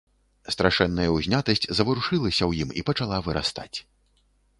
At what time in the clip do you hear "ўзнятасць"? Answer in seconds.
1.17-1.69